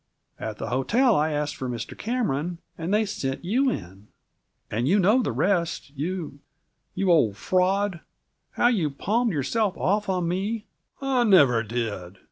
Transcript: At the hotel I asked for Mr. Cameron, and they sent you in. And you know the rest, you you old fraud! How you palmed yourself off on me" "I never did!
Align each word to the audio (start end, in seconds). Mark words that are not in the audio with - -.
At 0.39 0.57
the 0.57 0.69
hotel 0.69 1.15
I 1.15 1.29
asked 1.31 1.55
for 1.55 1.69
Mr. 1.69 1.95
Cameron, 1.95 2.57
and 2.75 2.91
they 2.91 3.05
sent 3.05 3.45
you 3.45 3.69
in. 3.69 4.07
And 4.71 4.87
you 4.87 4.97
know 4.97 5.21
the 5.21 5.31
rest, 5.31 5.91
you 5.95 6.39
you 6.95 7.11
old 7.11 7.37
fraud! 7.37 7.99
How 8.53 8.65
you 8.65 8.89
palmed 8.89 9.31
yourself 9.31 9.77
off 9.77 10.09
on 10.09 10.27
me" 10.27 10.65
"I 11.03 11.23
never 11.23 11.61
did! 11.61 12.17